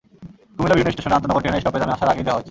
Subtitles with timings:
[0.55, 2.39] কুমিল্লার বিভিন্ন স্টেশনে আন্তনগর ট্রেনের স্টপেজ আমি আসার আগেই দেওয়া হয়েছে।